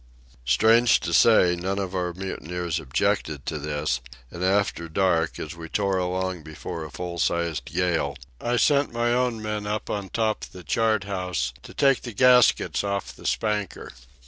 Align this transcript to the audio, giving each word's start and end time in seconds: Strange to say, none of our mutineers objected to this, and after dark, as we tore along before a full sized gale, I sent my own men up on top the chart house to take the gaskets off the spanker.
Strange 0.45 0.99
to 0.99 1.13
say, 1.13 1.55
none 1.55 1.77
of 1.77 1.93
our 1.93 2.11
mutineers 2.11 2.79
objected 2.79 3.45
to 3.45 3.59
this, 3.59 4.01
and 4.31 4.43
after 4.43 4.89
dark, 4.89 5.37
as 5.37 5.55
we 5.55 5.69
tore 5.69 5.99
along 5.99 6.41
before 6.41 6.83
a 6.83 6.89
full 6.89 7.19
sized 7.19 7.65
gale, 7.65 8.15
I 8.39 8.57
sent 8.57 8.91
my 8.91 9.13
own 9.13 9.43
men 9.43 9.67
up 9.67 9.91
on 9.91 10.09
top 10.09 10.45
the 10.45 10.63
chart 10.63 11.03
house 11.03 11.53
to 11.61 11.75
take 11.75 12.01
the 12.01 12.13
gaskets 12.13 12.83
off 12.83 13.15
the 13.15 13.27
spanker. 13.27 13.91